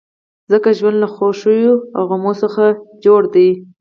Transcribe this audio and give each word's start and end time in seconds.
ځکه 0.51 0.69
ژوند 0.77 0.97
له 1.03 1.07
خوښیو 1.15 1.73
او 1.97 2.03
غمو 2.09 2.33
څخه 2.43 2.63
جوړ 3.05 3.21
دی. 3.35 3.49